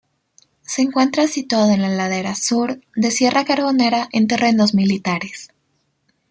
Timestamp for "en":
1.73-1.83, 4.11-4.25